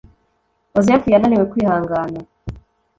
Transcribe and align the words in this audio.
ozefu 0.79 1.05
yananiwe 1.13 1.45
kwihangana 1.51 2.19